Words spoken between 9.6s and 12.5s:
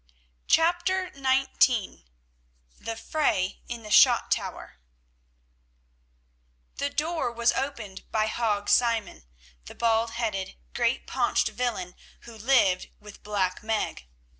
the bald headed, great paunched villain who